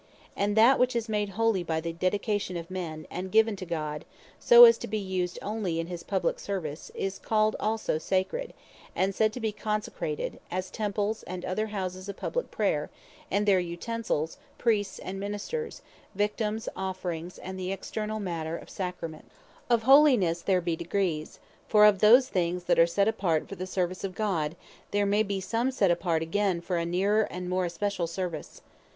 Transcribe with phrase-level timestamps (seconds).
[0.35, 4.03] And that which is made Holy by the dedication of men, and given to God,
[4.39, 8.55] so as to be used onely in his publique service, is called also SACRED,
[8.95, 12.89] and said to be consecrated, as Temples, and other Houses of Publique Prayer,
[13.29, 15.83] and their Utensils, Priests, and Ministers,
[16.17, 19.35] Victimes, Offerings, and the externall matter of Sacraments.
[19.69, 23.07] Degrees of Sanctity Of Holinesse there be degrees: for of those things that are set
[23.07, 24.55] apart for the service of God,
[24.89, 28.63] there may bee some set apart again, for a neerer and more especial service.